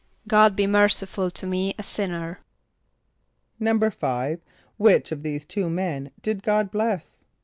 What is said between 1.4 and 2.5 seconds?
me a sinner."=